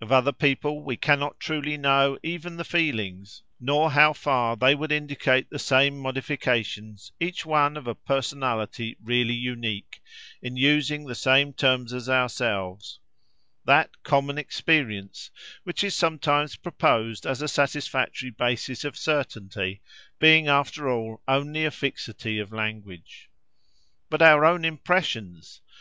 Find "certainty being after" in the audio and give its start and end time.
18.96-20.88